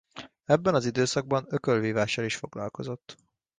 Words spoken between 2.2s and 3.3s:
is foglalkozott.